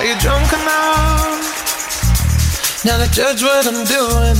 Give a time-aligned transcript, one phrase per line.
[0.00, 1.76] Are you drunk enough
[2.86, 4.36] now to judge what I'm doing?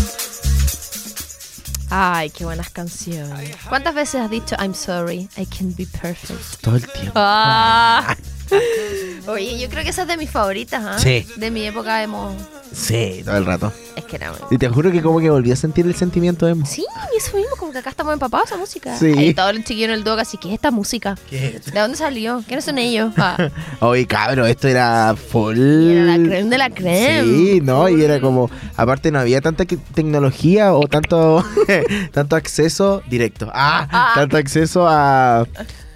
[1.90, 3.56] Ay, qué buenas canciones.
[3.68, 6.62] ¿Cuántas veces has dicho I'm sorry, I can be perfect?
[6.62, 7.12] Todo el tiempo.
[7.14, 8.16] Ah.
[9.30, 10.98] Oye, yo creo que esa es de mis favoritas, ¿ah?
[10.98, 11.26] Sí.
[11.36, 12.34] De mi época emo.
[12.72, 13.72] Sí, todo el rato.
[13.96, 14.38] Es que era muy...
[14.52, 16.64] Y te juro que como que volví a sentir el sentimiento emo.
[16.66, 16.84] Sí,
[17.18, 18.96] eso mismo, como que acá estamos empapados esa música.
[18.96, 19.08] Sí.
[19.08, 21.16] Y todos los chiquillos en el dog así, ¿qué es esta música?
[21.29, 21.61] ¿Qué?
[21.72, 22.44] ¿De dónde salió?
[22.46, 23.12] ¿Quiénes son ellos?
[23.18, 25.57] Ah, Oye, cabrón, esto era full.
[25.58, 27.22] y era la creme de la creme.
[27.24, 27.88] Sí, ¿no?
[27.88, 31.44] Y era como, aparte no había tanta tecnología o tanto,
[32.12, 33.50] tanto acceso directo.
[33.52, 34.12] Ah, Ah.
[34.14, 35.44] tanto acceso a, a,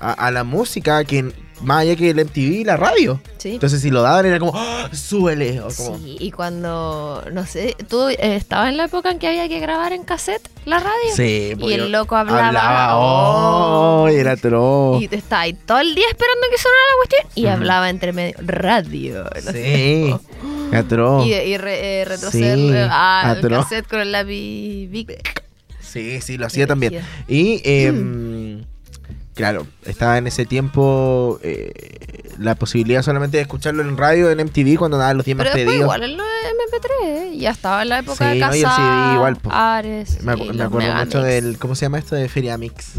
[0.00, 1.32] a la música que
[1.62, 3.20] más allá que el MTV y la radio.
[3.38, 3.50] Sí.
[3.54, 5.60] Entonces si lo daban era como, ¡Ah, súbele.
[5.60, 9.28] O como, Sí, y cuando, no sé, tú eh, estabas en la época en que
[9.28, 11.14] había que grabar en cassette la radio.
[11.14, 12.48] Sí, Y el loco hablaba.
[12.48, 14.02] Hablaba, oh.
[14.04, 15.02] oh, era atroz.
[15.02, 18.12] Y te estaba ahí todo el día esperando que sonara la cuestión y hablaba entre
[18.12, 18.34] medio.
[18.40, 19.24] Radio.
[19.44, 20.04] no sé.
[20.06, 20.14] Sí,
[20.76, 21.26] atroz.
[21.26, 24.88] Y, y re- eh, retroceder Sí, eh, al cassette con el lápiz.
[25.80, 27.00] Sí, sí, lo hacía también.
[27.28, 28.43] Y, em,
[29.34, 31.72] claro, estaba en ese tiempo eh,
[32.38, 35.74] la posibilidad solamente de escucharlo en radio, en MTV, cuando daban los 10 más pedidos.
[35.76, 37.36] igual en los MP3, ¿eh?
[37.38, 39.50] ya estaba en la época Sí, de no, y el Casa, CD igual, po.
[39.52, 40.22] Ares.
[40.22, 41.06] Me, y acu- me acuerdo Megamix.
[41.06, 42.14] mucho del, ¿cómo se llama esto?
[42.16, 42.92] De Feria Mix.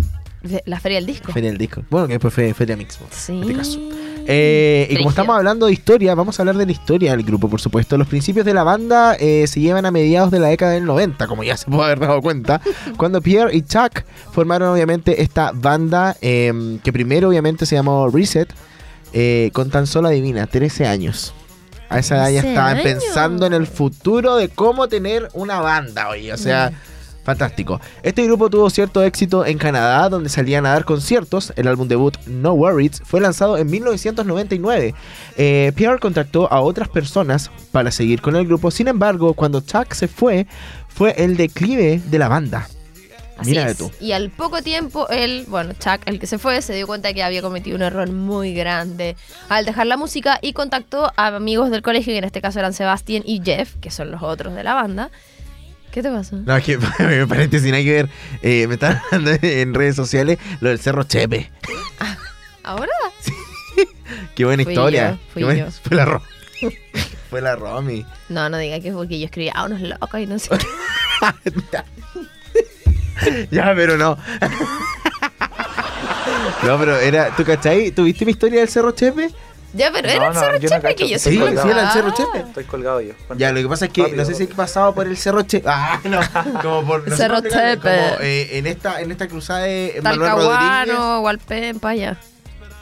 [0.66, 1.32] La Feria del Disco.
[1.34, 1.84] Feria del Disco.
[1.90, 2.98] Bueno, que después fue Feria Mix.
[2.98, 3.34] po, Sí.
[3.34, 3.80] En este caso.
[4.28, 7.48] Eh, y como estamos hablando de historia, vamos a hablar de la historia del grupo,
[7.50, 7.98] por supuesto.
[7.98, 11.28] Los principios de la banda eh, se llevan a mediados de la década del 90,
[11.28, 12.62] como ya se puede haber dado cuenta,
[12.98, 18.52] cuando Pierre y Chuck formaron obviamente esta banda eh, que primero obviamente se llamó Reset,
[19.54, 21.34] con tan solo adivina, 13 años.
[21.88, 22.84] A esa edad ya 13 estaban años.
[22.84, 26.74] pensando en el futuro de cómo tener una banda, oye, o sea...
[27.26, 27.82] Fantástico.
[28.04, 31.54] Este grupo tuvo cierto éxito en Canadá, donde salían a dar conciertos.
[31.56, 34.94] El álbum debut No Worries fue lanzado en 1999.
[35.36, 38.70] Eh, Pierre contactó a otras personas para seguir con el grupo.
[38.70, 40.46] Sin embargo, cuando Chuck se fue,
[40.88, 42.70] fue el declive de la banda.
[43.38, 43.78] Así Mira de es.
[43.80, 43.92] tú.
[44.00, 47.24] Y al poco tiempo, él, bueno, Chuck, el que se fue, se dio cuenta que
[47.24, 49.18] había cometido un error muy grande
[49.50, 52.74] al dejar la música y contactó a amigos del colegio, que en este caso eran
[52.74, 55.10] Sebastián y Jeff, que son los otros de la banda.
[55.96, 56.36] ¿Qué te pasa?
[56.46, 58.10] No, es que me parece sin nada que ver.
[58.42, 61.50] Eh, me están hablando en redes sociales lo del Cerro Chepe.
[62.64, 62.92] ¿Ahora?
[64.36, 65.12] Qué buena Fui historia.
[65.12, 65.72] yo, fui Qué buena- yo.
[65.72, 66.26] Fue la Romy.
[67.30, 68.06] fue la Romy.
[68.28, 70.50] No, no diga que fue porque yo escribía a unos locos y no sé.
[73.52, 74.18] ya, pero no.
[76.64, 77.34] no, pero era.
[77.38, 77.92] ¿Tú cachai?
[77.92, 79.30] ¿Tuviste mi historia del Cerro Chepe?
[79.76, 81.82] Ya, pero No, era el no, Cerro no Chepe que yo Sí, soy sí, era
[81.84, 82.40] el Cerro Chepe.
[82.40, 83.14] Estoy colgado yo.
[83.38, 85.42] Ya, lo que pasa es que Rápido, no sé si he pasado por el Cerro
[85.44, 85.68] Chepe.
[85.70, 86.20] Ah, no.
[86.62, 87.16] Como por.
[87.16, 87.78] Cerro Chepe.
[87.80, 90.50] Como, eh, en, esta, en esta cruzada de Manuel Rodríguez.
[90.58, 92.18] Talcahuano, Hualpempa, allá.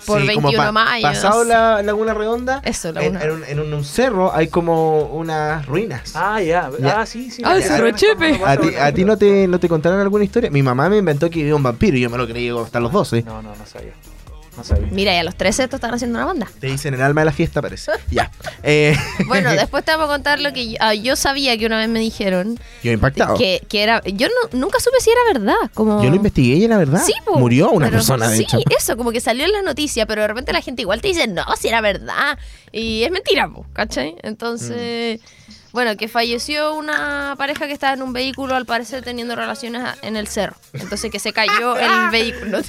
[0.06, 1.08] Por Sí, como 21 pa- mayo.
[1.08, 2.62] Pasado la Laguna Redonda.
[2.66, 3.22] Eso, en, Laguna.
[3.22, 6.12] en un, en un cerro hay como unas ruinas.
[6.14, 6.70] Ah, ya.
[6.78, 7.00] Ya.
[7.00, 7.42] Ah, sí, sí.
[7.46, 8.42] Ah, ya, Cerro Chepe.
[8.46, 10.52] ¿A a ti no, te, no te contaron alguna historia?
[10.52, 12.92] Mi mamá me inventó que vivía un vampiro y yo me lo creí hasta los
[12.92, 13.24] 12.
[13.24, 13.94] No, no, no sabía.
[14.56, 14.88] No sabía.
[14.92, 16.48] Mira, y a los 13 estos están haciendo una banda.
[16.60, 17.92] Te dicen el alma de la fiesta, parece.
[18.12, 18.32] ya.
[18.62, 18.96] Eh,
[19.28, 21.90] Bueno, después te vamos a contar lo que yo, ah, yo sabía que una vez
[21.90, 23.36] me dijeron yo impactado.
[23.38, 24.02] que, que era.
[24.06, 25.72] Yo no, nunca supe si era verdad.
[25.74, 27.02] Como, Yo lo investigué y la verdad.
[27.06, 28.60] Sí, po, Murió una pero- persona, de sí, hecho.
[28.78, 31.28] eso, como que salió en la noticia, pero de repente la gente igual te dice,
[31.28, 32.38] no, si era verdad.
[32.72, 34.16] Y es mentira, po, ¿cachai?
[34.24, 35.52] Entonces, Mm.
[35.74, 40.16] bueno, que falleció una pareja que estaba en un vehículo, al parecer teniendo relaciones en
[40.16, 40.56] el cerro.
[40.74, 42.60] Entonces, que se cayó el vehículo.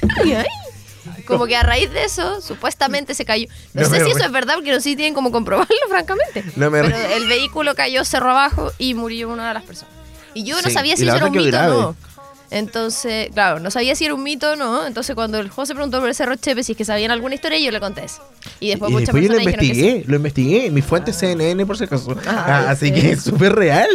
[1.25, 3.47] Como que a raíz de eso, supuestamente se cayó.
[3.73, 6.43] No, No sé si eso es verdad, porque no sé si tienen como comprobarlo, francamente.
[6.55, 7.15] No me Pero río.
[7.15, 9.93] el vehículo cayó cerro abajo y murió una de las personas.
[10.33, 11.95] Y yo no Sí, sabía si eso era un mito o no.
[12.51, 14.85] Entonces, claro, no sabía si era un mito o no.
[14.85, 17.59] Entonces, cuando el José preguntó por el Cerro Chepe si es que sabían alguna historia,
[17.59, 18.21] yo le conté eso.
[18.59, 20.71] Y después y muchas después yo lo que investigué, lo investigué.
[20.71, 22.15] Mi fuente es CNN, por si acaso.
[22.27, 22.93] Ah, Ah, así sí.
[22.93, 23.89] que es súper real.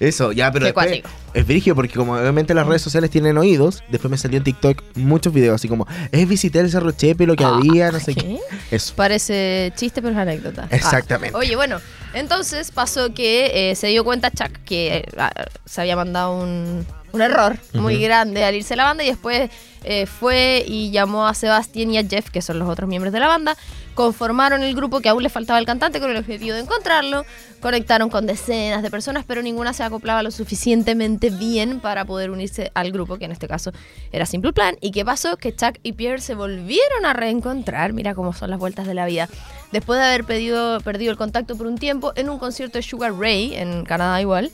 [0.00, 1.02] Eso, ya, pero después
[1.34, 4.80] es virigio porque como obviamente las redes sociales tienen oídos, después me salió en TikTok
[4.94, 8.14] muchos videos así como, es visité el Cerro Chepe, lo que Ah, había, no sé
[8.14, 8.20] qué.
[8.20, 8.38] ¿qué?
[8.70, 8.94] Eso.
[8.94, 10.68] Parece chiste, pero es anécdota.
[10.70, 11.34] Exactamente.
[11.36, 11.80] Ah, Oye, bueno,
[12.14, 15.32] entonces pasó que eh, se dio cuenta Chuck que eh, ah,
[15.64, 19.50] se había mandado un, un error muy grande al irse a la banda y después
[19.84, 23.20] eh, fue y llamó a Sebastián y a Jeff, que son los otros miembros de
[23.20, 23.56] la banda,
[23.94, 27.24] conformaron el grupo que aún le faltaba el cantante con el objetivo de encontrarlo,
[27.60, 32.70] conectaron con decenas de personas, pero ninguna se acoplaba lo suficientemente bien para poder unirse
[32.74, 33.72] al grupo, que en este caso
[34.12, 34.76] era Simple Plan.
[34.80, 35.36] ¿Y qué pasó?
[35.36, 39.06] Que Chuck y Pierre se volvieron a reencontrar, mira cómo son las vueltas de la
[39.06, 39.28] vida,
[39.72, 43.14] después de haber pedido, perdido el contacto por un tiempo en un concierto de Sugar
[43.14, 44.52] Ray, en Canadá igual.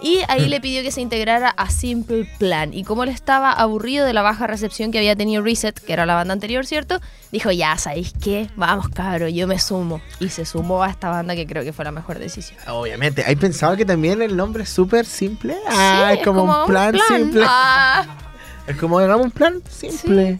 [0.00, 2.74] Y ahí le pidió que se integrara a Simple Plan.
[2.74, 6.04] Y como él estaba aburrido de la baja recepción que había tenido Reset, que era
[6.04, 7.00] la banda anterior, ¿cierto?
[7.32, 8.50] Dijo, ya, ¿sabéis qué?
[8.56, 10.00] Vamos, cabro, yo me sumo.
[10.20, 12.58] Y se sumó a esta banda que creo que fue la mejor decisión.
[12.68, 13.24] Obviamente.
[13.26, 15.56] ¿Hay pensado que también el nombre es súper simple?
[15.68, 17.44] Ah, Sí, es como, un plan, simple.
[17.48, 18.04] Ah.
[18.66, 20.38] Es como hagamos un plan simple.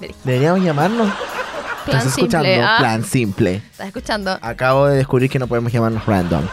[0.00, 0.06] Sí.
[0.24, 1.12] Deberíamos llamarnos.
[1.84, 2.38] Plan ¿Estás simple.
[2.38, 2.66] escuchando?
[2.68, 2.76] ah.
[2.78, 3.54] Plan simple.
[3.72, 4.38] ¿Estás escuchando?
[4.40, 6.44] Acabo de descubrir que no podemos llamarnos random.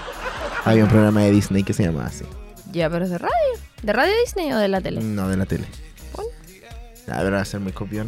[0.71, 2.25] Había un programa de Disney que se llamaba así.
[2.71, 3.33] Ya, pero es de radio.
[3.83, 5.01] ¿De radio Disney o de la tele?
[5.01, 5.65] No, de la tele.
[6.13, 6.29] Bueno.
[7.11, 8.07] A ver, va a ser muy copión.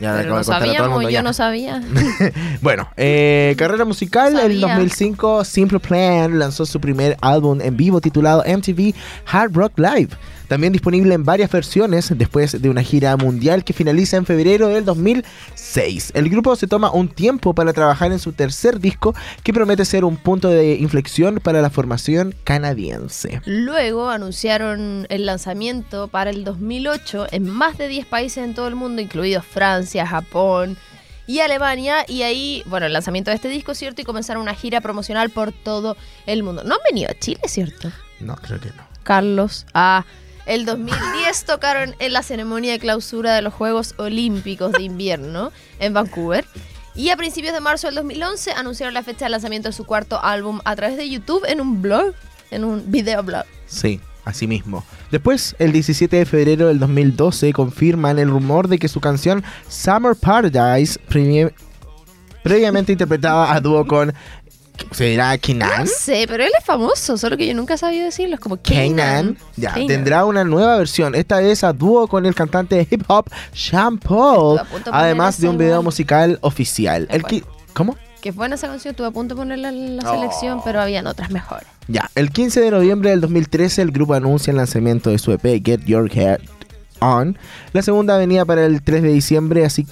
[0.00, 1.08] Ya Pero acabo no de contar a todo el sabíamos, mundo.
[1.08, 1.22] yo ya.
[1.22, 1.82] no sabía.
[2.60, 4.32] Bueno, eh, carrera musical.
[4.32, 4.74] No En sabía.
[4.74, 8.94] 2005, Simple Plan lanzó su primer álbum en vivo titulado MTV
[9.26, 10.10] Hard Rock Live.
[10.48, 14.84] También disponible en varias versiones después de una gira mundial que finaliza en febrero del
[14.84, 16.12] 2006.
[16.14, 20.04] El grupo se toma un tiempo para trabajar en su tercer disco que promete ser
[20.04, 23.42] un punto de inflexión para la formación canadiense.
[23.44, 28.74] Luego anunciaron el lanzamiento para el 2008 en más de 10 países en todo el
[28.74, 30.78] mundo, incluidos Francia, Japón
[31.26, 32.06] y Alemania.
[32.08, 34.00] Y ahí, bueno, el lanzamiento de este disco, ¿cierto?
[34.00, 36.64] Y comenzaron una gira promocional por todo el mundo.
[36.64, 37.92] No han venido a Chile, ¿cierto?
[38.20, 38.88] No, creo que no.
[39.02, 39.66] Carlos.
[39.74, 40.04] Ah,
[40.48, 45.92] el 2010 tocaron en la ceremonia de clausura de los Juegos Olímpicos de Invierno en
[45.92, 46.46] Vancouver.
[46.94, 50.24] Y a principios de marzo del 2011 anunciaron la fecha de lanzamiento de su cuarto
[50.24, 52.14] álbum a través de YouTube en un blog,
[52.50, 53.44] en un videoblog.
[53.66, 54.84] Sí, así mismo.
[55.10, 60.16] Después, el 17 de febrero del 2012, confirman el rumor de que su canción Summer
[60.16, 60.98] Paradise,
[62.42, 64.14] previamente interpretada a dúo con.
[64.92, 65.80] ¿Será Kenan?
[65.80, 68.34] No sé, pero él es famoso, solo que yo nunca sabía decirlo.
[68.34, 69.36] Es como Kanan.
[69.56, 73.28] ya, tendrá una nueva versión, esta vez a dúo con el cantante de hip hop
[73.52, 74.60] Sean Paul,
[74.90, 77.06] además de un video musical oficial.
[77.10, 77.22] El
[77.74, 77.96] ¿Cómo?
[78.20, 80.14] Que buena esa canción, estuve a punto de ponerla en la Oh.
[80.14, 81.68] selección, pero habían otras mejores.
[81.86, 85.62] Ya, el 15 de noviembre del 2013 el grupo anuncia el lanzamiento de su EP
[85.64, 86.40] Get Your Head
[87.00, 87.38] On.
[87.72, 89.86] La segunda venía para el 3 de diciembre, así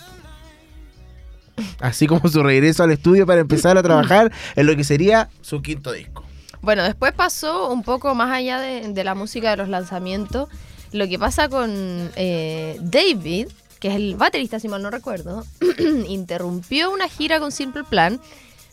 [1.81, 5.63] así como su regreso al estudio para empezar a trabajar en lo que sería su
[5.63, 6.25] quinto disco.
[6.63, 10.49] Bueno, después pasó un poco más allá de, la música de los lanzamientos.
[10.93, 11.71] Lo que pasa con
[12.17, 13.49] eh, David,
[13.79, 15.45] que es el baterista, si mal no recuerdo,
[16.09, 18.21] interrumpió una gira con Simple Plan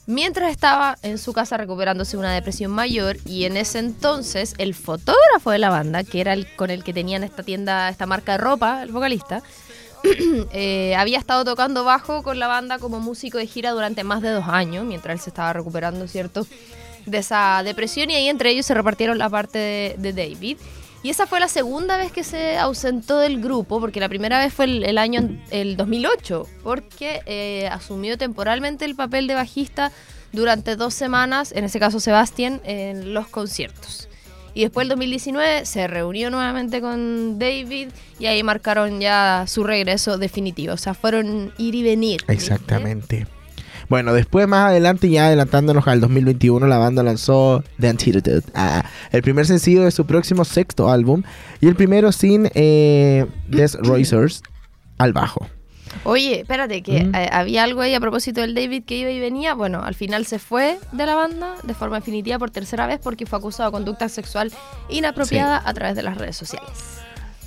[0.06, 5.52] mientras estaba en su casa recuperándose una depresión mayor y en ese entonces el fotógrafo
[5.52, 8.38] de la banda, que era el con el que tenían esta tienda, esta marca de
[8.40, 9.44] ropa, el vocalista,
[10.52, 14.30] eh, había estado tocando bajo con la banda como músico de gira durante más de
[14.30, 16.46] dos años, mientras él se estaba recuperando, ¿cierto?
[17.06, 20.58] De esa depresión y ahí entre ellos se repartieron la parte de, de David.
[21.04, 24.54] Y esa fue la segunda vez que se ausentó del grupo, porque la primera vez
[24.54, 29.92] fue el, el año, el 2008, porque eh, asumió temporalmente el papel de bajista
[30.32, 34.08] durante dos semanas, en ese caso Sebastián, en los conciertos.
[34.54, 37.90] Y después el 2019 se reunió nuevamente con David
[38.20, 40.74] y ahí marcaron ya su regreso definitivo.
[40.74, 42.24] O sea, fueron ir y venir.
[42.28, 43.26] Exactamente.
[43.90, 49.22] Bueno, después más adelante, ya adelantándonos al 2021, la banda lanzó The Antidote, ah, el
[49.22, 51.24] primer sencillo de su próximo sexto álbum
[51.60, 54.42] y el primero sin eh, Des Roisers
[54.98, 55.48] al bajo.
[56.06, 57.16] Oye, espérate, que Mm.
[57.16, 59.54] eh, había algo ahí a propósito del David que iba y venía.
[59.54, 63.26] Bueno, al final se fue de la banda de forma definitiva por tercera vez porque
[63.26, 64.52] fue acusado de conducta sexual
[64.90, 66.70] inapropiada a través de las redes sociales.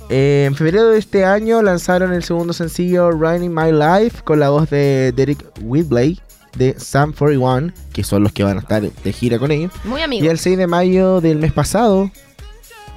[0.09, 4.49] Eh, en febrero de este año lanzaron el segundo sencillo Running My Life con la
[4.49, 6.19] voz de Derek Whibley
[6.55, 9.71] de Sam 41, que son los que van a estar de gira con ellos.
[9.83, 10.31] Muy Y amigo.
[10.31, 12.09] el 6 de mayo del mes pasado,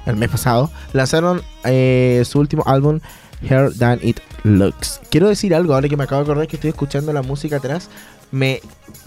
[0.07, 2.99] el mes pasado, lanzaron eh, su último álbum,
[3.47, 5.01] Hair Than It Looks.
[5.09, 7.89] Quiero decir algo, ahora que me acabo de acordar que estoy escuchando la música atrás.
[8.31, 8.61] Me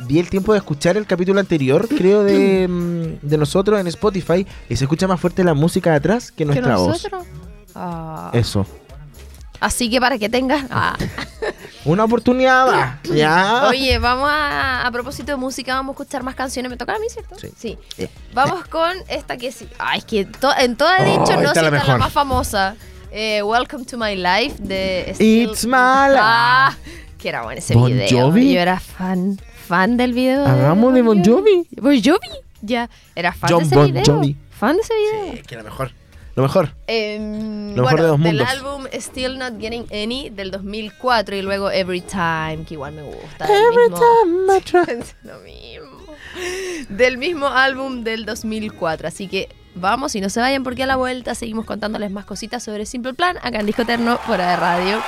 [0.06, 4.46] di el tiempo de escuchar el capítulo anterior, creo, de, mm, de nosotros en Spotify,
[4.68, 7.06] y se escucha más fuerte la música de atrás que ¿Que nuestra voz.
[7.74, 8.30] Ah.
[8.34, 8.66] Eso.
[9.60, 10.66] Así que para que tengas.
[10.70, 10.94] ah.
[11.86, 12.98] Una oportunidad, va.
[13.14, 13.66] ya.
[13.68, 14.86] Oye, vamos a.
[14.86, 16.70] A propósito de música, vamos a escuchar más canciones.
[16.70, 17.34] Me toca a mí, ¿cierto?
[17.56, 17.78] Sí.
[17.98, 18.08] Eh.
[18.34, 19.68] Vamos con esta que sí.
[19.78, 22.12] Ay, es que to- en toda he dicho, Oh, no sé, es la la más
[22.12, 22.76] famosa.
[23.16, 26.18] Eh, Welcome to My Life de It's my life.
[26.20, 26.76] Ah,
[27.16, 28.08] que era bueno ese Bon video.
[28.28, 28.52] Jovi.
[28.54, 30.44] Yo era fan, fan del video.
[30.44, 31.68] Hagamos de Bon Jovi.
[31.80, 32.28] Bon Jovi.
[32.62, 34.04] Ya, era fan John de ese Bon video.
[34.16, 34.36] Jovi.
[34.50, 35.32] Fan de ese video.
[35.36, 35.92] Sí, que la mejor.
[36.34, 36.74] Lo mejor.
[36.88, 38.48] Em, Lo mejor bueno, de dos del mundos.
[38.48, 43.46] álbum Still Not Getting Any del 2004 y luego Every Time, que igual me gusta.
[43.46, 45.04] del Every mismo- time I try.
[45.22, 46.16] Lo mismo.
[46.88, 49.06] Del mismo álbum del 2004.
[49.06, 52.62] Así que vamos y no se vayan porque a la vuelta seguimos contándoles más cositas
[52.62, 55.00] sobre Simple Plan acá en Disco Eterno fuera de radio.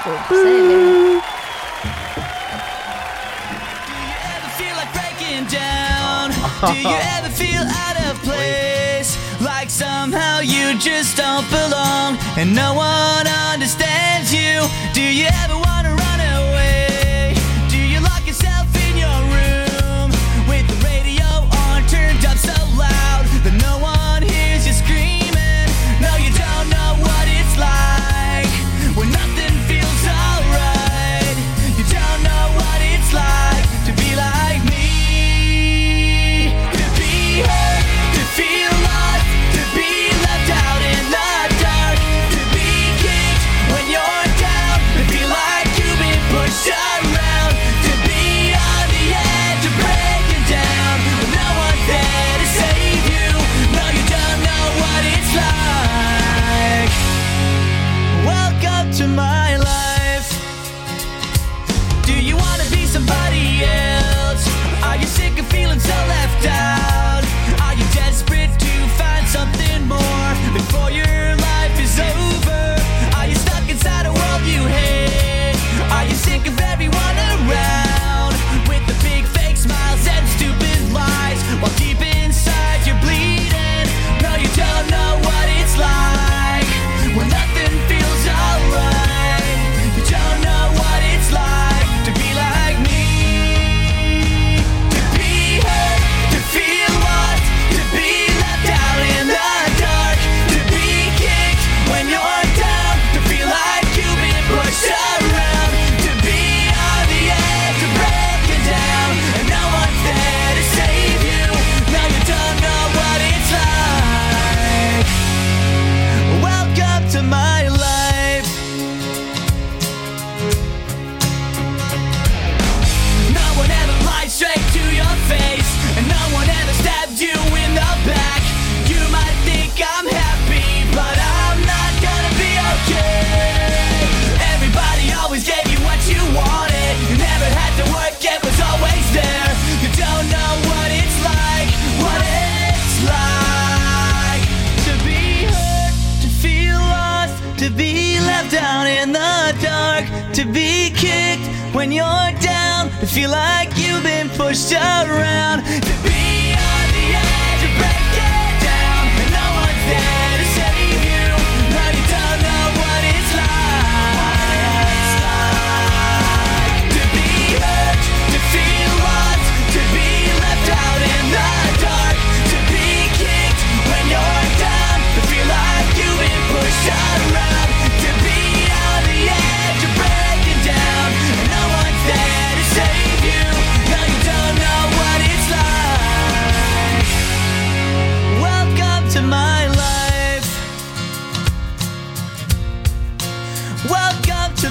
[9.66, 14.62] like somehow you just don't belong and no one understands you.
[14.94, 16.15] Do you ever wanna run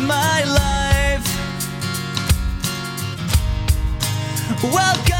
[0.07, 1.25] my life.
[4.63, 5.14] Welcome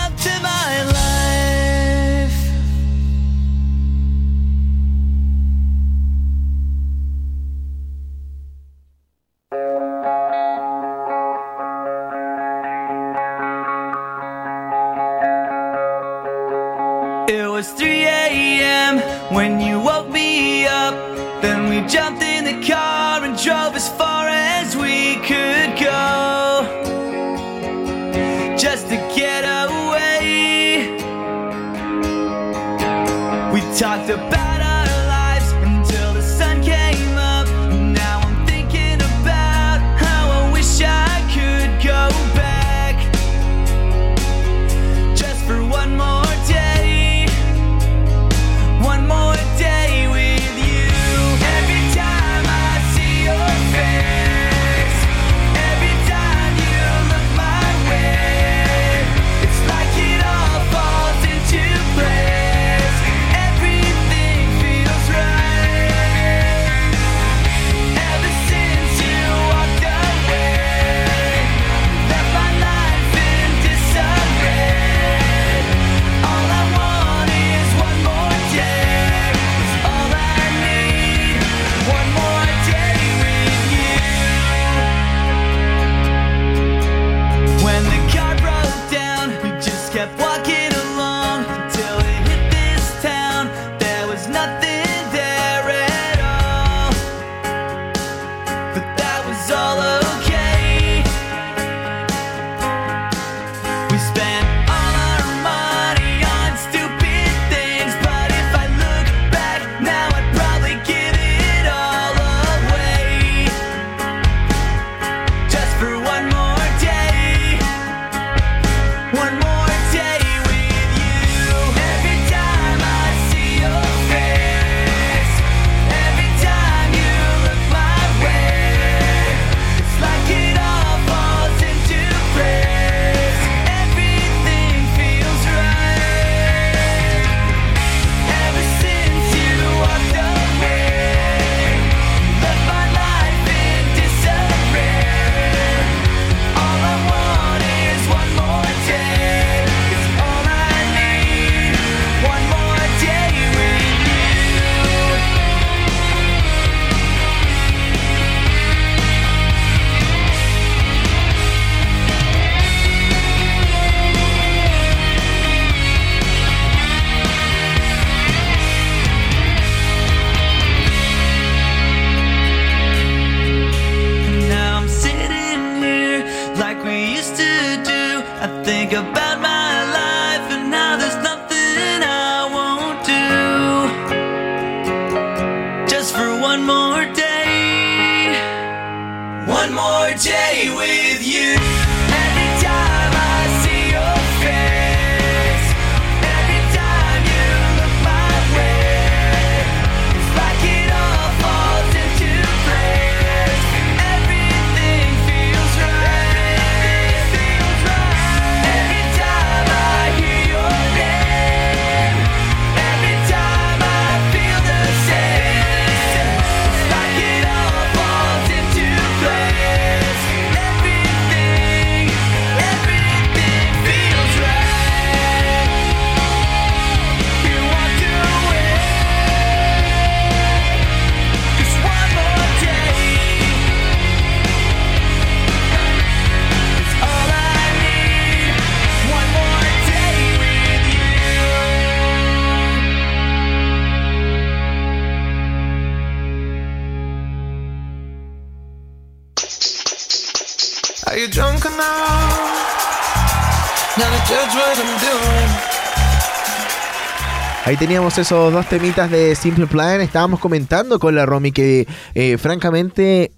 [257.66, 260.02] Ahí teníamos esos dos temitas de Simple Plan.
[260.02, 263.32] Estábamos comentando con la Romy que, eh, francamente,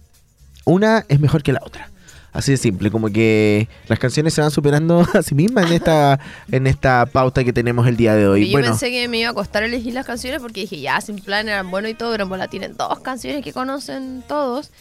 [0.66, 1.90] una es mejor que la otra.
[2.32, 6.20] Así de simple, como que las canciones se van superando a sí mismas en esta,
[6.52, 8.44] en esta pauta que tenemos el día de hoy.
[8.44, 11.02] Y yo bueno, pensé que me iba a costar elegir las canciones porque dije, ya,
[11.02, 14.72] sin plan eran buenos y todo, pero en bola tienen dos canciones que conocen todos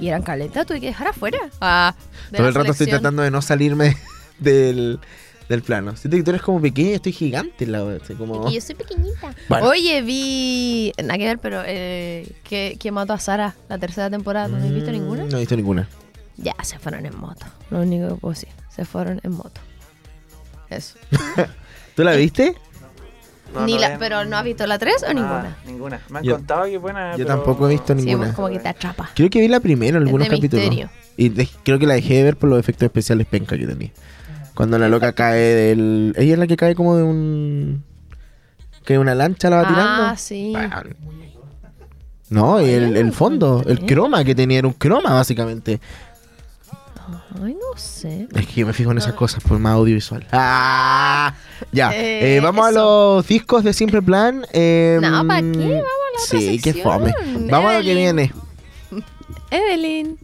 [0.00, 1.38] y eran caletas, tuve que dejar afuera.
[1.60, 1.94] Ah,
[2.30, 3.96] de todo el rato estoy tratando de no salirme
[4.38, 5.00] del,
[5.48, 5.96] del plano.
[5.96, 7.66] Siento que tú eres como pequeña y estoy gigante.
[7.66, 8.48] La, así como...
[8.50, 9.34] Y yo soy pequeñita.
[9.48, 9.68] Bueno.
[9.68, 10.92] Oye, vi.
[11.02, 11.62] Nada que ver, pero.
[11.64, 14.48] Eh, que, que mató a Sara la tercera temporada.
[14.48, 15.24] ¿No has visto Mm, ninguna?
[15.24, 15.88] No he visto ninguna.
[16.36, 17.46] Ya, se fueron en moto.
[17.70, 18.48] Lo único que puedo decir.
[18.74, 19.60] Se fueron en moto.
[20.68, 20.98] Eso.
[21.94, 22.54] ¿Tú la viste?
[23.54, 25.56] No, Ni no la, ven- pero ¿no has visto la 3 o Ah, ninguna?
[25.64, 26.00] Ninguna.
[26.10, 27.12] Me han Yo- contado que es buena.
[27.12, 28.24] Yo pero- tampoco he visto Sí, ninguna.
[28.26, 29.10] pues como que te atrapa.
[29.14, 30.64] Creo que vi la primera en Es algunos de capítulos.
[30.66, 30.90] misterio.
[31.16, 33.90] Y de- creo que la dejé de ver por los efectos especiales penca que tenía.
[34.56, 36.14] Cuando la loca cae del.
[36.16, 37.84] Ella es la que cae como de un.
[38.84, 40.02] Que una lancha la va tirando.
[40.04, 40.50] Ah, sí.
[40.52, 40.82] Bueno.
[42.30, 45.80] No, y el, el fondo, el croma que tenía era un croma, básicamente.
[47.44, 48.26] Ay, no sé.
[48.34, 50.26] Es que yo me fijo en esas cosas por más audiovisual.
[50.32, 51.34] ¡Ah!
[51.70, 54.44] Ya, Eh, eh, vamos a los discos de Simple Plan.
[54.52, 55.46] eh, No, ¿para qué?
[55.48, 57.12] Vamos a la otra Sí, qué fome.
[57.50, 58.16] Vamos a lo que Evelyn.
[58.16, 58.32] viene.
[59.50, 60.18] Evelyn.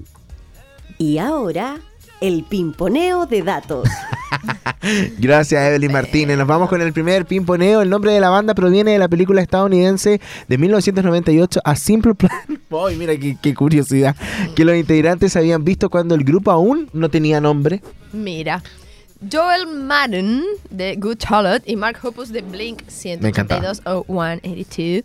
[0.98, 1.76] Y ahora,
[2.20, 3.88] el pimponeo de datos.
[5.18, 6.36] Gracias, Evelyn Martínez.
[6.36, 7.82] Nos vamos con el primer pimponeo.
[7.82, 12.32] El nombre de la banda proviene de la película estadounidense de 1998 A Simple Plan.
[12.70, 14.16] Ay, mira qué, qué curiosidad.
[14.56, 17.80] Que los integrantes habían visto cuando el grupo aún no tenía nombre.
[18.12, 18.62] Mira.
[19.30, 22.82] Joel Madden de Good Charlotte y Mark Hoppus de Blink
[23.20, 23.72] Me encantaba.
[23.74, 25.04] 182 o 182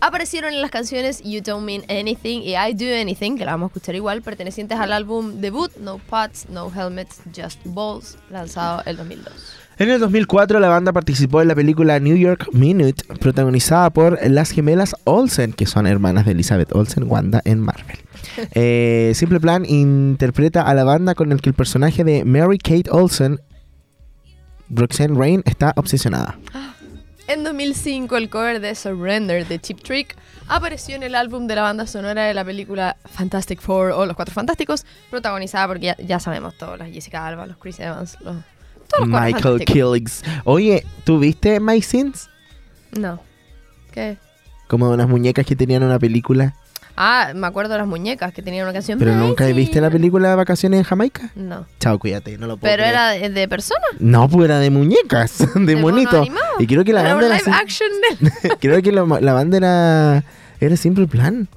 [0.00, 3.66] aparecieron en las canciones You Don't Mean Anything y I Do Anything, que la vamos
[3.66, 8.96] a escuchar igual, pertenecientes al álbum debut No Pots, No Helmets, Just Balls, lanzado el
[8.96, 9.32] 2002.
[9.76, 14.50] En el 2004 la banda participó en la película New York Minute, protagonizada por las
[14.50, 17.98] gemelas Olsen, que son hermanas de Elizabeth Olsen, Wanda en Marvel.
[18.54, 22.90] Eh, Simple Plan interpreta a la banda con el que el personaje de Mary Kate
[22.90, 23.38] Olsen,
[24.70, 26.38] Roxanne Rain, está obsesionada.
[27.26, 31.62] En 2005, el cover de Surrender de Cheap Trick apareció en el álbum de la
[31.62, 36.20] banda sonora de la película Fantastic Four o Los Cuatro Fantásticos, protagonizada porque ya, ya
[36.20, 38.36] sabemos todos, las Jessica Alba, los Chris Evans, los,
[38.88, 39.64] todos los Cuatro Michael.
[39.64, 40.22] Killiggs.
[40.44, 42.28] Oye, ¿tú viste My Sins?
[42.92, 43.20] No.
[43.90, 44.18] ¿Qué?
[44.68, 46.54] Como unas muñecas que tenían una película.
[46.96, 48.98] Ah, me acuerdo de las muñecas que tenían una canción.
[48.98, 51.30] Pero nunca viste la película de vacaciones en Jamaica.
[51.34, 51.66] No.
[51.80, 52.94] Chao, cuídate, no lo puedo Pero creer.
[52.94, 53.80] era de, de persona.
[53.98, 56.20] No, pues era de muñecas, de, mono monito.
[56.22, 56.54] animado.
[56.60, 57.88] Y creo que la Era un banda live era action
[58.42, 60.24] de Creo que la, la banda era.
[60.60, 61.48] Era Simple Plan.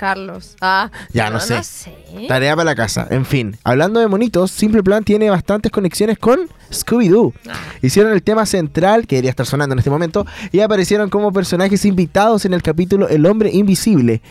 [0.00, 0.56] Carlos.
[0.62, 1.56] Ah, Ya, no sé.
[1.56, 1.94] No sé.
[2.26, 3.06] Tarea para la casa.
[3.10, 6.40] En fin, hablando de monitos, Simple Plan tiene bastantes conexiones con
[6.72, 7.34] Scooby-Doo.
[7.46, 7.52] Ah.
[7.82, 11.84] Hicieron el tema central, que debería estar sonando en este momento, y aparecieron como personajes
[11.84, 14.22] invitados en el capítulo El Hombre Invisible.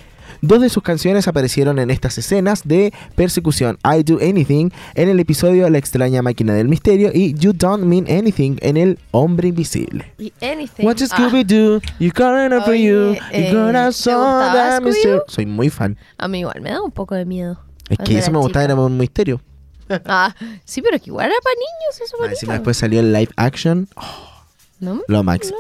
[0.42, 5.20] Dos de sus canciones aparecieron en estas escenas de persecución, I Do Anything en el
[5.20, 10.06] episodio La extraña máquina del misterio y You Don't Mean Anything en el Hombre Invisible.
[10.18, 10.86] Y anything.
[10.86, 11.82] What does Ah, Scooby-Doo?
[12.00, 13.15] You calling up for you.
[13.32, 15.20] eh, You gonna ¿te solve gustaba that mystery.
[15.28, 15.98] Soy muy fan.
[16.18, 17.60] a mí igual me da un poco de miedo.
[17.89, 19.42] Es que eso me gustaba, era un misterio.
[20.06, 22.15] Ah, sí, pero que igual era para niños eso.
[22.18, 22.36] Bonito.
[22.36, 23.88] Encima después salió el live action.
[23.96, 24.04] Oh,
[24.80, 25.58] No, lo máximo.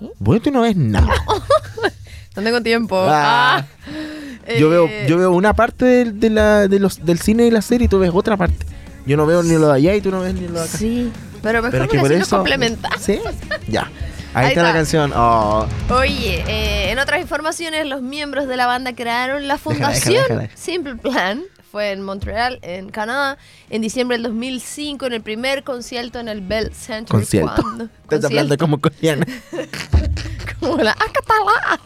[0.00, 0.10] no.
[0.20, 1.12] Bueno, tú no ves nada.
[2.36, 2.96] No tengo tiempo.
[3.08, 3.64] Ah.
[3.64, 4.52] Ah.
[4.58, 7.50] Yo veo, Eh, yo veo una parte de, de la, de los, del cine y
[7.50, 8.66] la serie y tú ves otra parte.
[9.06, 10.78] Yo no veo ni lo de allá y tú no ves ni lo de acá.
[10.78, 11.10] Sí,
[11.42, 12.36] pero mejor Pero es que por eso.
[12.36, 13.00] complementamos.
[13.02, 13.20] ¿Sí?
[13.68, 13.90] Ya.
[14.34, 15.12] Ahí, Ahí está, la canción.
[15.14, 20.14] Oh, Oye, eh, en otras informaciones, los miembros de la banda crearon la Déjala, fundación
[20.24, 20.56] déjala, déjala.
[20.60, 21.42] Simple Plan.
[21.74, 23.36] Fue en Montreal, en Canadá,
[23.68, 27.08] en diciembre del 2005, en el primer concierto en el Bell Center.
[27.10, 27.64] concierto.
[28.04, 29.26] Estás hablando como coreana.
[30.60, 31.80] Como la ¡Acatala!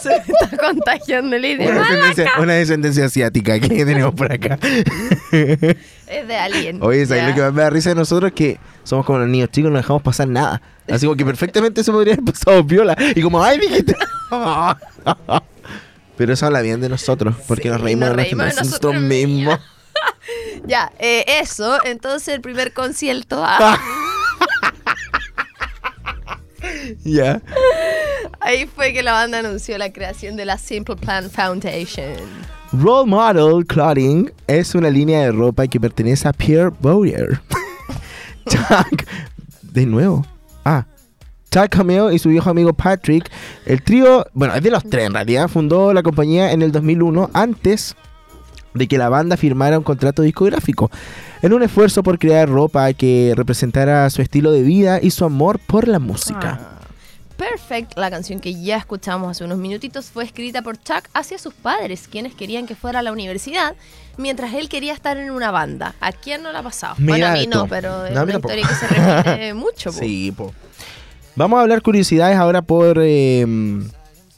[0.00, 1.80] Se está contagiando el Una idioma.
[1.80, 4.58] descendencia, una descendencia asiática que tenemos por acá.
[5.30, 6.82] Es de alien.
[6.82, 8.32] Oye, ¿sabes lo que más me da risa de nosotros?
[8.32, 10.62] Que somos como los niños chicos, no dejamos pasar nada.
[10.90, 12.96] Así como que perfectamente se podría haber pasado viola.
[13.14, 13.98] Y como, ¡ay, mijita!
[16.16, 18.94] Pero eso habla bien de nosotros, porque Sí, nos reímos, nos de, reímos de nosotros,
[18.94, 19.58] nosotros mismos.
[20.66, 21.78] Ya, eh, eso.
[21.84, 23.42] Entonces, el primer concierto.
[23.44, 23.78] ah,
[27.04, 27.40] Ya.
[28.40, 32.14] ahí fue que la banda anunció la creación de la Simple Plan Foundation.
[32.72, 37.40] Role Model Clothing es una línea de ropa que pertenece a Pierre Bowyer.
[38.48, 39.04] Chuck,
[39.62, 40.26] de nuevo.
[40.64, 40.86] Ah,
[41.54, 43.30] Chuck Cameo y su viejo amigo Patrick.
[43.64, 47.30] El trío, bueno, es de los tres en realidad, fundó la compañía en el 2001
[47.32, 47.94] antes
[48.74, 50.90] de que la banda firmara un contrato discográfico,
[51.42, 55.60] en un esfuerzo por crear ropa que representara su estilo de vida y su amor
[55.60, 56.58] por la música.
[56.60, 56.70] Ah.
[57.36, 61.54] Perfect, la canción que ya escuchamos hace unos minutitos, fue escrita por Chuck hacia sus
[61.54, 63.74] padres, quienes querían que fuera a la universidad,
[64.16, 65.94] mientras él quería estar en una banda.
[66.00, 66.94] ¿A quién no la ha pasado?
[66.98, 69.92] bueno, Mira a mí no, pero es No, una historia que se repite mucho.
[69.92, 69.98] po.
[69.98, 70.52] Sí, po.
[71.36, 73.44] Vamos a hablar curiosidades ahora por eh,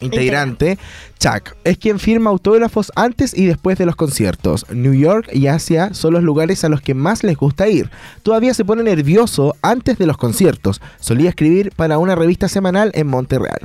[0.00, 0.78] integrante.
[1.18, 4.66] Chuck es quien firma autógrafos antes y después de los conciertos.
[4.70, 7.90] New York y Asia son los lugares a los que más les gusta ir.
[8.22, 10.80] Todavía se pone nervioso antes de los conciertos.
[11.00, 13.60] Solía escribir para una revista semanal en Montreal.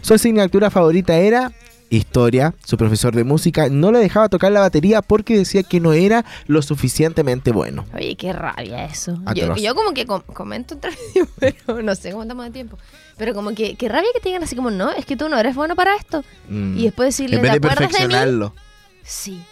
[0.00, 1.52] Su asignatura favorita era
[1.90, 2.54] historia.
[2.64, 6.24] Su profesor de música no le dejaba tocar la batería porque decía que no era
[6.46, 7.84] lo suficientemente bueno.
[7.94, 9.18] Oye, qué rabia eso.
[9.56, 12.78] Yo, como que com- comento entre medio, pero no sé cómo estamos de tiempo.
[13.16, 15.36] Pero como que qué rabia que te digan así como, no, es que tú no
[15.38, 16.24] eres bueno para esto.
[16.48, 16.78] Mm.
[16.78, 17.92] Y después decirle, en vez ¿te de acuerdas de mí?
[17.92, 18.54] perfeccionarlo.
[19.02, 19.42] Sí.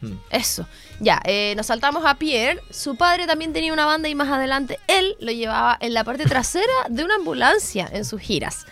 [0.00, 0.12] Mm.
[0.30, 0.66] Eso.
[1.00, 2.60] Ya, eh, nos saltamos a Pierre.
[2.70, 6.24] Su padre también tenía una banda y más adelante él lo llevaba en la parte
[6.24, 8.64] trasera de una ambulancia en sus giras.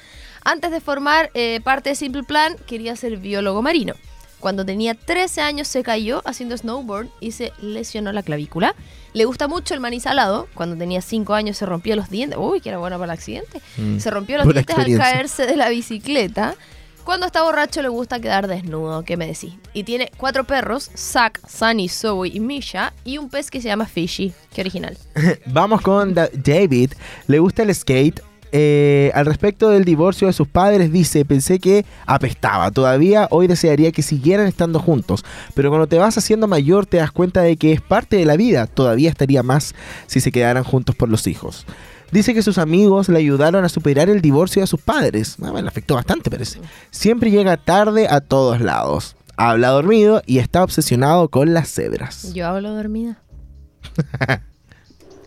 [0.48, 3.94] Antes de formar eh, parte de Simple Plan, quería ser biólogo marino.
[4.38, 8.76] Cuando tenía 13 años se cayó haciendo snowboard y se lesionó la clavícula.
[9.12, 10.46] Le gusta mucho el maní salado.
[10.54, 12.38] Cuando tenía 5 años se rompió los dientes.
[12.40, 13.60] Uy, que era bueno para el accidente.
[13.76, 13.98] Mm.
[13.98, 16.54] Se rompió los dientes al caerse de la bicicleta.
[17.04, 19.54] Cuando está borracho le gusta quedar desnudo, ¿qué me decís?
[19.74, 23.86] Y tiene cuatro perros, Zack, Sunny, Zoe y Misha, y un pez que se llama
[23.86, 24.96] Fishy, qué original.
[25.46, 26.92] Vamos con Da- David.
[27.26, 28.20] Le gusta el skate.
[28.52, 32.70] Eh, al respecto del divorcio de sus padres, dice: Pensé que apestaba.
[32.70, 35.24] Todavía hoy desearía que siguieran estando juntos.
[35.54, 38.36] Pero cuando te vas haciendo mayor, te das cuenta de que es parte de la
[38.36, 38.66] vida.
[38.66, 39.74] Todavía estaría más
[40.06, 41.66] si se quedaran juntos por los hijos.
[42.12, 45.36] Dice que sus amigos le ayudaron a superar el divorcio de sus padres.
[45.42, 46.60] Ah, bueno, le afectó bastante, parece.
[46.90, 49.16] Siempre llega tarde a todos lados.
[49.36, 52.32] Habla dormido y está obsesionado con las cebras.
[52.32, 53.18] Yo hablo dormida.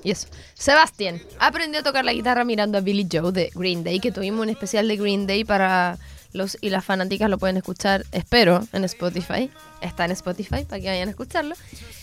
[0.04, 0.28] y eso.
[0.60, 4.42] Sebastián aprendió a tocar la guitarra mirando a Billy Joe de Green Day, que tuvimos
[4.42, 5.98] un especial de Green Day para
[6.34, 9.50] los y las fanáticas lo pueden escuchar, espero, en Spotify.
[9.80, 11.56] Está en Spotify para que vayan a escucharlo.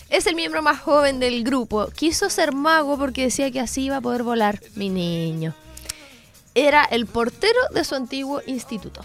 [0.09, 1.89] Es el miembro más joven del grupo.
[1.95, 5.55] Quiso ser mago porque decía que así iba a poder volar, mi niño.
[6.55, 9.03] Era el portero de su antiguo instituto.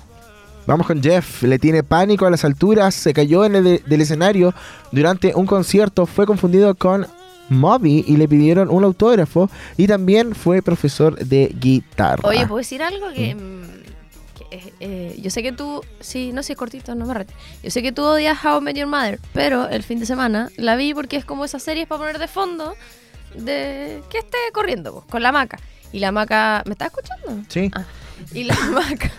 [0.66, 4.54] Vamos con Jeff, le tiene pánico a las alturas, se cayó del escenario
[4.94, 7.06] durante un concierto, fue confundido con
[7.52, 12.28] Moby y le pidieron un autógrafo y también fue profesor de guitarra.
[12.28, 13.12] Oye, ¿puedo decir algo?
[13.14, 13.62] Que, mm,
[14.38, 17.34] que, eh, eh, yo sé que tú, sí, no sé, es cortito, no me rete.
[17.62, 20.50] Yo sé que tú odias How I Met Your Mother, pero el fin de semana
[20.58, 22.74] la vi porque es como esas series para poner de fondo
[23.36, 25.60] de que esté corriendo con la maca.
[25.92, 27.44] Y la maca, ¿me estás escuchando?
[27.50, 27.70] Sí.
[27.76, 27.84] Ah,
[28.34, 29.12] y la maca.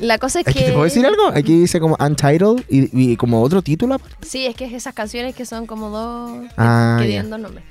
[0.00, 0.60] La cosa es ¿Es que...
[0.60, 1.28] que te puedo decir algo?
[1.28, 3.94] Aquí dice como Untitled y, y como otro título.
[3.96, 4.26] aparte.
[4.26, 6.46] Sí, es que es esas canciones que son como dos.
[6.56, 7.64] Ah, que tienen dos nombres.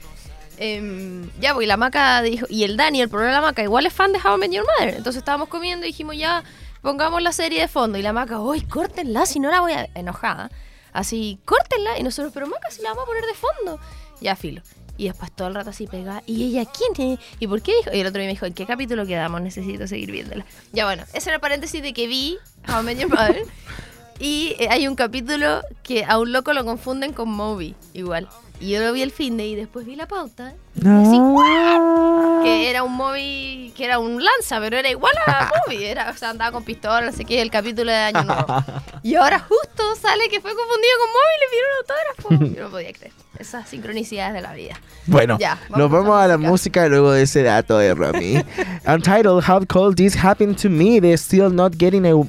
[0.58, 2.46] Em, ya, pues y la maca dijo.
[2.50, 4.52] Y el Dani, el problema de la maca, igual es fan de How I Met
[4.52, 4.96] Your Mother.
[4.96, 6.44] Entonces estábamos comiendo y dijimos, ya,
[6.82, 7.98] pongamos la serie de fondo.
[7.98, 9.88] Y la maca, uy, córtenla, si no la voy a.
[9.96, 10.52] enojada.
[10.94, 11.98] Así, córtenla.
[11.98, 13.80] Y nosotros, pero maca, si la vamos a poner de fondo.
[14.22, 14.62] Ya, filo.
[15.00, 16.22] Y después todo el rato así pega.
[16.26, 17.20] ¿Y ella quién es?
[17.40, 17.90] ¿Y por qué dijo?
[17.96, 19.42] Y el otro día me dijo, ¿en qué capítulo quedamos?
[19.42, 20.46] Necesito seguir viéndola.
[20.74, 23.44] Ya bueno, ese era el paréntesis de que vi How I Met Your Mother.
[24.22, 28.28] Y eh, hay un capítulo que a un loco lo confunden con Moby, igual.
[28.60, 30.54] Y yo lo vi el fin de y después vi la pauta.
[30.76, 32.44] Y así, ¡guau!
[32.44, 35.86] que era un Moby, que era un lanza, pero era igual a Moby.
[35.86, 38.46] Era, o sea, andaba con pistola, no sé qué, el capítulo de Año Nuevo.
[39.04, 42.56] Y ahora justo sale que fue confundido con Moby y le pidieron un autógrafo.
[42.58, 43.14] Yo no podía creer.
[43.39, 44.75] Esas sincronicidades de la vida.
[45.08, 46.52] Bueno, Ya, vamos nos vamos la a la música.
[46.52, 48.43] música luego de ese dato de Romy.
[48.88, 52.28] Untitled, How Cold This Happened to Me, de Still Not Getting a-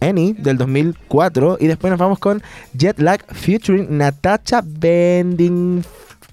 [0.00, 1.58] Any, del 2004.
[1.60, 5.88] Y después nos vamos con Jet Lag featuring Natasha Bending, ¿Qué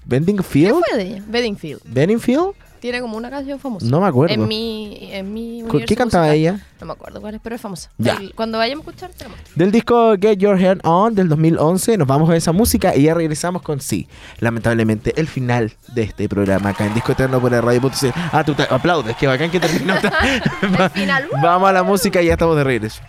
[0.06, 0.82] Bendingfield.
[0.88, 1.22] fue de ella?
[1.28, 1.80] Bedingfield.
[1.84, 2.54] ¿Bendingfield?
[2.80, 3.86] Tiene como una canción famosa.
[3.86, 4.34] No me acuerdo.
[4.34, 6.38] En mi, en mi ¿Con- universo ¿Qué cantaba musical.
[6.54, 6.66] ella?
[6.80, 7.90] No me acuerdo cuál es, pero es famosa.
[7.98, 8.14] Ya.
[8.14, 9.52] El- Cuando vayamos a escuchar, te la muestro.
[9.56, 13.14] Del disco Get Your Head On del 2011, nos vamos a esa música y ya
[13.14, 14.06] regresamos con sí.
[14.38, 18.08] Lamentablemente, el final de este programa acá en Disco Eterno por el radio.cl.
[18.32, 19.94] Ah, tú te aplaudes, que bacán que terminó.
[20.62, 21.28] El final.
[21.42, 23.00] Vamos a la música y ya estamos de regreso.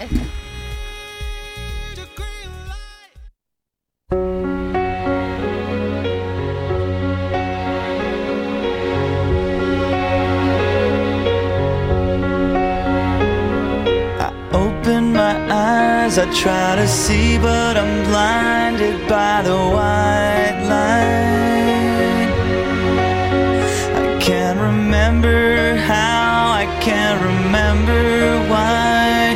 [0.00, 0.43] I
[16.06, 22.28] I try to see, but I'm blinded by the white light.
[23.96, 29.34] I can't remember how, I can't remember why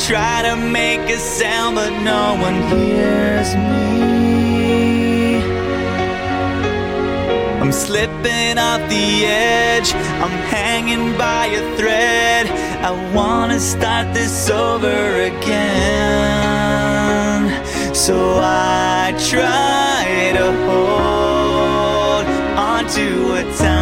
[0.08, 5.42] try to make a sound, but no one hears me.
[7.60, 9.92] I'm slipping off the edge.
[10.22, 12.46] I'm hanging by a thread.
[12.88, 16.48] I wanna start this over again.
[17.94, 23.77] So I try to hold onto a time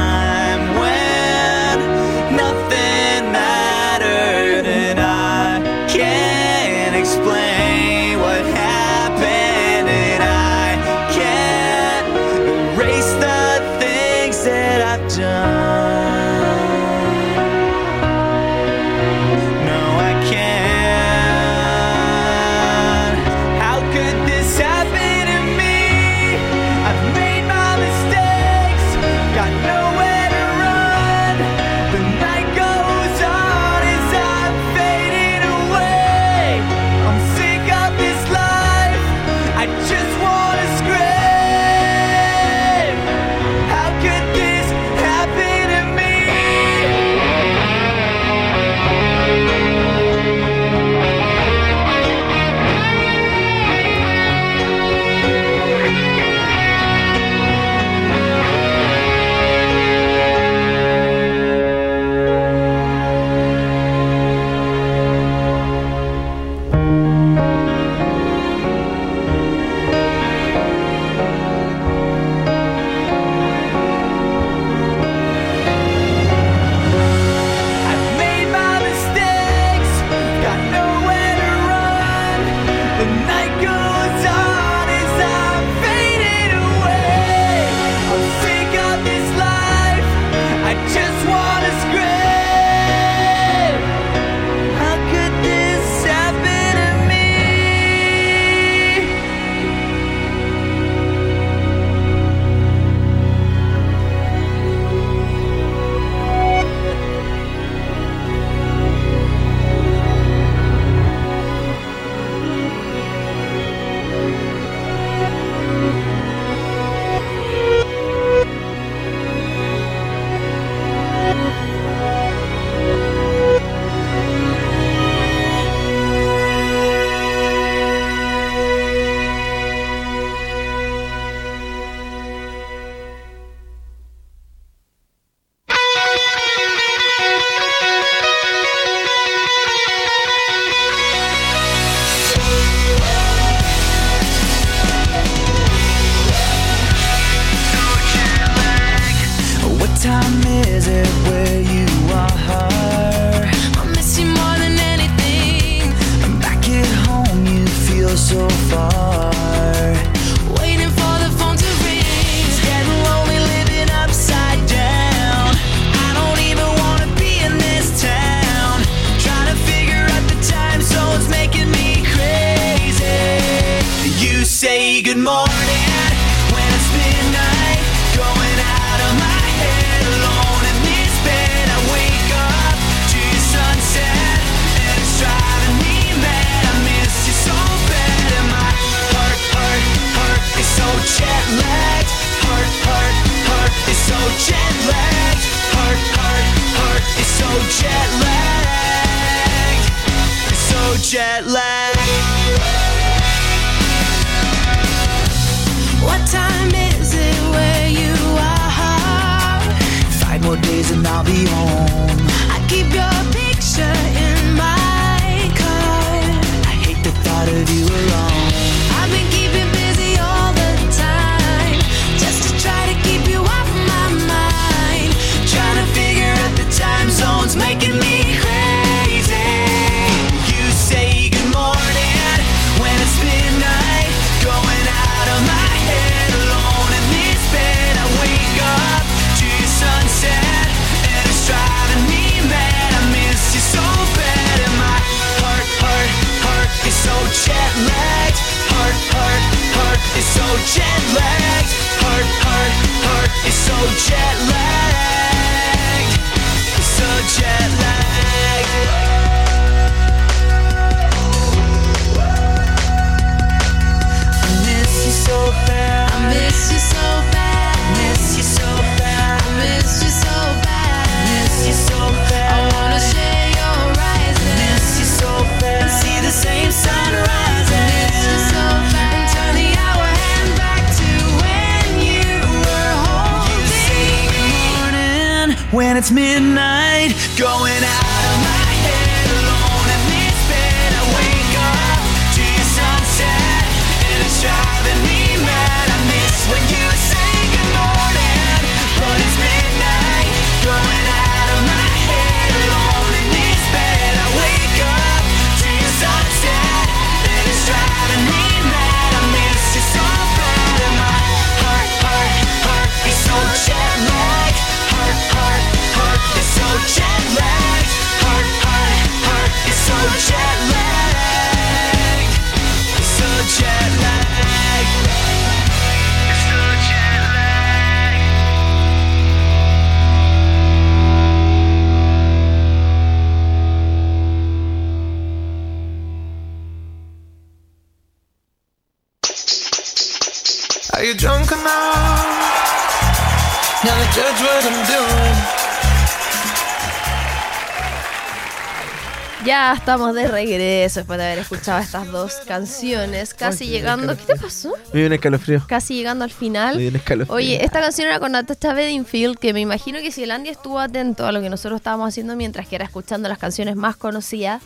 [349.44, 353.32] Ya estamos de regreso después de haber escuchado estas dos canciones.
[353.32, 354.16] Casi Ay, llegando.
[354.16, 354.72] ¿Qué te pasó?
[354.92, 355.62] Me dio un escalofrío.
[355.68, 356.78] Casi llegando al Me final.
[356.78, 357.36] dio un escalofrío.
[357.36, 360.80] Oye, esta canción era con Natasha Bedingfield, que me imagino que si el Andy estuvo
[360.80, 364.62] atento a lo que nosotros estábamos haciendo mientras que era escuchando las canciones más conocidas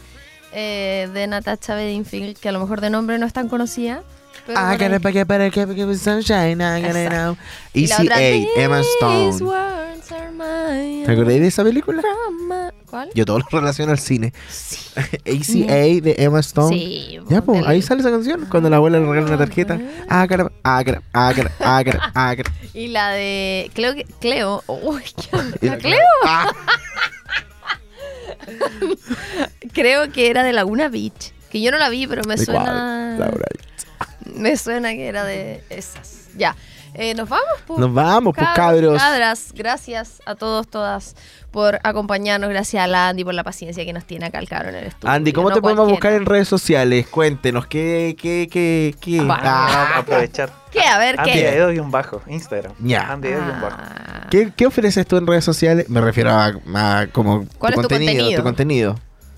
[0.53, 4.03] eh, de Natasha Bedingfield, que a lo mejor de nombre no es tan conocida.
[4.49, 7.37] I gotta pack it better, keep it, it sunshine, I know.
[7.73, 9.61] Y la Easy A, Emma "These Stone.
[11.07, 12.03] ¿Te acordáis de esa película?
[12.03, 13.11] from my-" ¿Cuál?
[13.15, 14.33] Yo todo lo relaciono al cine.
[15.25, 16.77] Easy A de Emma Stone.
[16.77, 18.47] Sí, Ya, pues, ahí sale esa canción.
[18.51, 19.79] Cuando la abuela le regala una tarjeta.
[20.09, 22.53] Ah, cara, ah, cara, ah, cara, ah, cara, ah, cara.
[22.75, 23.95] Y la de Cleo.
[24.21, 24.65] Cleo.
[24.67, 25.03] Uy,
[25.61, 25.99] ¿la Cleo?
[26.25, 26.51] Ah,
[29.73, 31.33] Creo que era de Laguna Beach.
[31.51, 32.57] Que yo no la vi, pero me ¿de cuál?
[32.65, 33.31] suena.
[34.37, 36.29] Me suena que era de esas.
[36.37, 36.57] Ya.
[36.95, 37.79] Eh, Nos vamos, pues.
[37.79, 38.99] Nos vamos, pues, Cabros, cabros.
[39.01, 41.15] Cabras, gracias a todos, todas
[41.51, 42.51] por acompañarnos.
[42.51, 45.13] Gracias a la Andy por la paciencia que nos tiene acá el en el estudio.
[45.13, 47.07] Andy, ¿cómo No te podemos buscar en redes sociales?
[47.07, 49.21] Cuéntenos, ¿qué, qué, qué, qué?
[49.21, 50.51] Ah, Vamos a aprovechar.
[50.73, 50.83] ¿Qué?
[50.83, 51.57] A ver, Andy ¿qué?
[51.57, 52.23] Edo y un bajo.
[52.27, 52.73] Instagram.
[52.81, 53.13] Ya.
[53.13, 53.77] Andy Edo y un bajo.
[53.81, 54.27] Ah.
[54.31, 55.89] ¿qué, qué ofreces tú en redes sociales?
[55.89, 58.37] Me refiero a, a como ¿Cuál es tu contenido?
[58.37, 58.97] Tu contenido.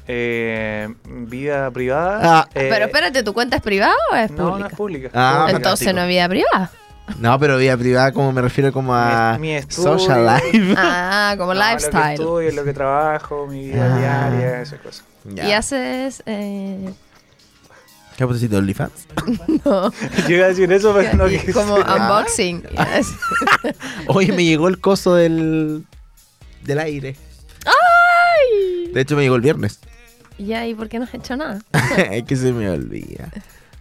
[0.08, 2.20] Eh, vida privada.
[2.40, 2.48] Ah.
[2.54, 4.68] eh, Pero espérate, ¿tu cuenta es privada o es No, no pública?
[4.68, 5.10] es pública.
[5.14, 5.56] Ah, Pública.
[5.56, 6.70] Entonces no es vida privada.
[7.18, 9.98] No, pero vida privada, como me refiero como a Mi- mi estudio.
[9.98, 10.74] social life.
[10.78, 12.12] Ah, como No, Lo que lifestyle.
[12.14, 14.30] estudio, lo que trabajo, mi vida Ah.
[14.30, 15.04] diaria, esas cosas.
[15.24, 15.48] Ya.
[15.48, 16.22] Y haces.
[16.26, 16.90] Eh,
[18.16, 19.06] ¿Qué pusiste OnlyFans?
[19.64, 19.90] no,
[20.28, 21.52] Yo iba a decir eso, pero no quise.
[21.52, 22.62] como unboxing.
[24.08, 25.84] Hoy me llegó el coso del,
[26.62, 27.16] del aire.
[27.64, 28.90] ¡Ay!
[28.92, 29.80] De hecho, me llegó el viernes.
[30.38, 31.60] Ya, ¿y por qué no has hecho nada?
[32.10, 33.28] es que se me olvida.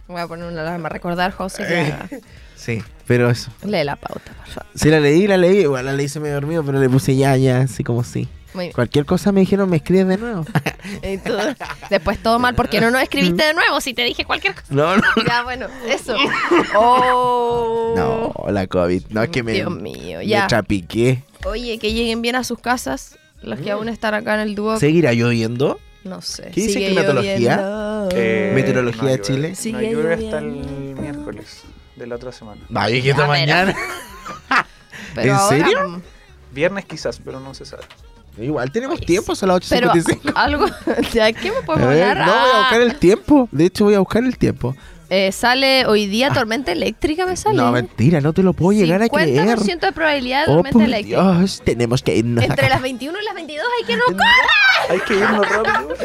[0.08, 1.66] Voy a poner una alarma a recordar, José.
[1.66, 2.20] que
[2.56, 3.50] Sí, pero eso.
[3.64, 4.70] Lee la pauta, por favor.
[4.74, 5.62] Sí, la leí, la leí.
[5.62, 8.28] Igual la leí se me dormido, pero le puse ya, ya, así como sí.
[8.54, 8.72] Muy bien.
[8.74, 10.44] Cualquier cosa me dijeron, me escribes de nuevo.
[11.02, 11.32] Y tú,
[11.90, 14.66] después todo mal, porque no nos escribiste de nuevo si te dije cualquier cosa?
[14.70, 15.02] no, no.
[15.26, 16.16] Ya, bueno, eso.
[16.74, 17.94] Oh.
[17.96, 19.04] No, la COVID.
[19.10, 20.46] No, es que me, Dios mío, me ya.
[20.48, 21.24] trapiqué.
[21.44, 23.16] Oye, que lleguen bien a sus casas.
[23.42, 24.78] Los que aún están acá en el dúo.
[24.78, 25.80] ¿Seguirá lloviendo?
[26.04, 26.50] No sé.
[26.52, 28.08] ¿Qué dice climatología?
[28.12, 29.20] Eh, Meteorología no de.
[29.20, 29.54] Chile.
[29.54, 30.46] Sigue no llueve hasta el
[30.98, 31.62] miércoles
[31.96, 32.60] de la otra semana.
[32.68, 33.74] Vaya, que esta mañana.
[35.16, 35.88] ¿En ahora, serio?
[35.88, 36.02] mm,
[36.52, 37.84] Viernes quizás, pero no se sabe.
[38.38, 40.32] Igual tenemos Oye, tiempo, son las Pero 8.55.
[40.34, 40.66] algo.
[41.12, 42.18] ¿De qué me podemos hablar?
[42.18, 43.48] no, voy a buscar el tiempo.
[43.52, 44.74] De hecho, voy a buscar el tiempo.
[45.14, 47.54] Eh, sale hoy día tormenta eléctrica, me sale.
[47.54, 49.58] No, mentira, no te lo puedo llegar a creer.
[49.58, 51.22] 50% de probabilidad de Oh, tormenta por eléctrica.
[51.38, 54.88] Dios, tenemos que irnos Entre las 21 y las 22 hay que no correr.
[54.88, 55.96] Hay que irnos rápido.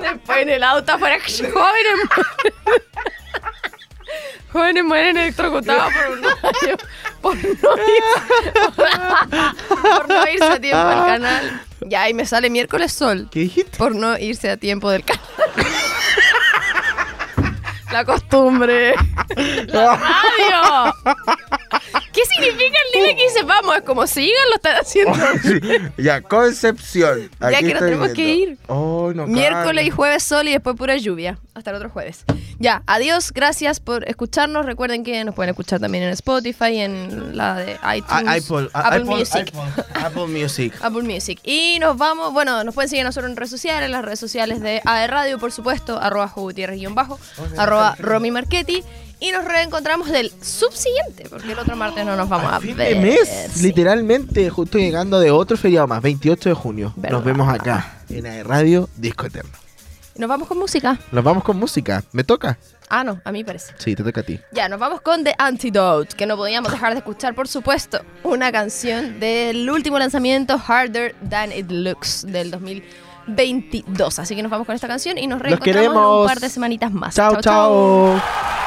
[0.00, 2.00] Después en el auto afuera, jóvenes.
[4.52, 6.76] Jóvenes mueren electrocutados por un rayo.
[7.20, 7.60] Por no, irse,
[9.80, 11.62] por no irse a tiempo al canal.
[11.88, 13.28] Ya, y me sale miércoles sol.
[13.30, 13.78] ¿Qué dijiste?
[13.78, 15.22] Por no irse a tiempo del canal.
[17.96, 18.92] La costumbre.
[19.68, 21.16] La radio.
[22.16, 23.76] ¿Qué significa el dile que dice vamos?
[23.76, 25.92] Es como sigan, lo están haciendo.
[25.98, 27.30] ya, Concepción.
[27.40, 28.58] Ya que nos tenemos que ir.
[28.68, 31.38] Oh, no, Miércoles y jueves sol y después pura lluvia.
[31.52, 32.24] Hasta el otro jueves.
[32.58, 34.64] Ya, adiós, gracias por escucharnos.
[34.64, 39.04] Recuerden que nos pueden escuchar también en Spotify, en la de iTunes, Apple, Apple Apple,
[39.04, 39.52] Music.
[39.54, 40.74] Apple, Apple Music.
[40.82, 41.38] Apple Music.
[41.44, 44.62] Y nos vamos, bueno, nos pueden seguir a nosotros en redes sociales, las redes sociales
[44.62, 47.18] de AE Radio, por supuesto, arroba Gutierrez-bajo,
[47.58, 48.82] arroba Romy Marchetti.
[49.18, 52.94] Y nos reencontramos del subsiguiente, porque el otro martes no nos vamos a fin ver.
[52.94, 53.62] de mes, Sí.
[53.62, 56.92] literalmente, justo llegando de otro feriado más, 28 de junio.
[56.96, 57.16] Verdad.
[57.16, 59.52] Nos vemos acá, en AE Radio Disco Eterno.
[60.16, 60.98] Nos vamos con música.
[61.12, 62.02] Nos vamos con música.
[62.12, 62.58] ¿Me toca?
[62.88, 63.74] Ah, no, a mí parece.
[63.78, 64.38] Sí, te toca a ti.
[64.52, 68.52] Ya, nos vamos con The Antidote, que no podíamos dejar de escuchar, por supuesto, una
[68.52, 74.18] canción del último lanzamiento, Harder Than It Looks, del 2022.
[74.18, 76.92] Así que nos vamos con esta canción y nos reencontramos en un par de semanitas
[76.92, 77.14] más.
[77.14, 77.40] chao.
[77.40, 78.65] chao.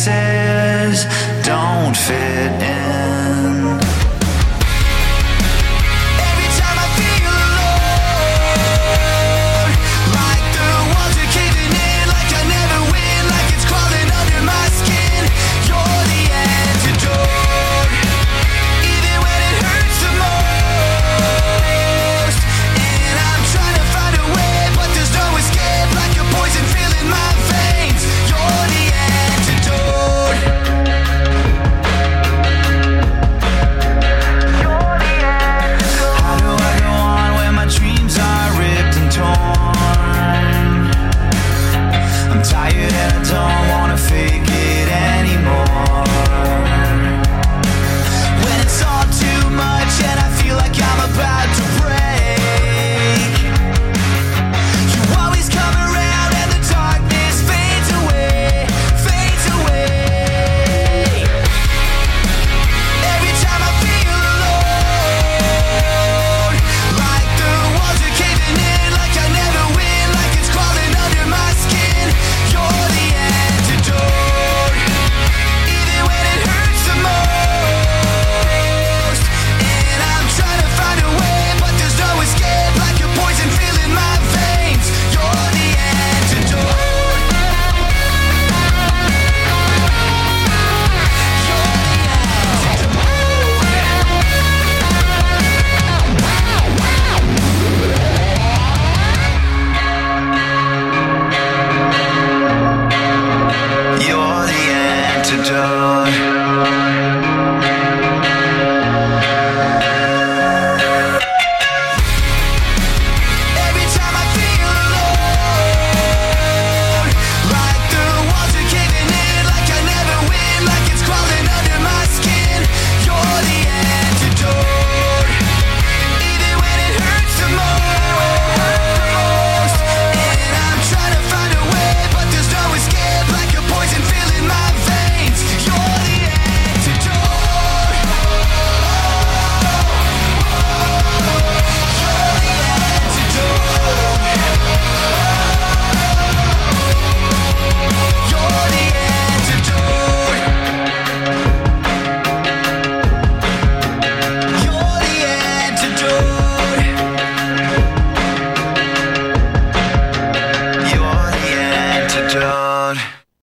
[0.00, 1.04] pieces
[1.44, 2.79] don't fit in.